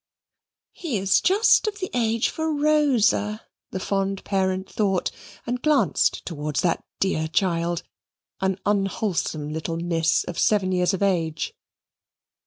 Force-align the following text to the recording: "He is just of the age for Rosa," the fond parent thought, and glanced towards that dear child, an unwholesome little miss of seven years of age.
"He 0.71 0.97
is 0.97 1.21
just 1.21 1.67
of 1.67 1.77
the 1.77 1.91
age 1.93 2.29
for 2.29 2.51
Rosa," 2.51 3.43
the 3.69 3.79
fond 3.79 4.23
parent 4.23 4.67
thought, 4.67 5.11
and 5.45 5.61
glanced 5.61 6.25
towards 6.25 6.61
that 6.61 6.83
dear 6.99 7.27
child, 7.27 7.83
an 8.39 8.57
unwholesome 8.65 9.53
little 9.53 9.77
miss 9.77 10.23
of 10.23 10.39
seven 10.39 10.71
years 10.71 10.95
of 10.95 11.03
age. 11.03 11.53